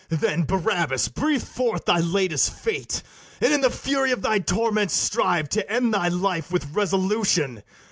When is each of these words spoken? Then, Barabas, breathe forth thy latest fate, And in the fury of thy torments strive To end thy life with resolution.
Then, 0.09 0.45
Barabas, 0.45 1.09
breathe 1.09 1.43
forth 1.43 1.85
thy 1.85 1.99
latest 1.99 2.51
fate, 2.53 3.03
And 3.39 3.53
in 3.53 3.61
the 3.61 3.69
fury 3.69 4.11
of 4.11 4.23
thy 4.23 4.39
torments 4.39 4.95
strive 4.95 5.47
To 5.49 5.71
end 5.71 5.93
thy 5.93 6.07
life 6.07 6.49
with 6.51 6.73
resolution. 6.73 7.61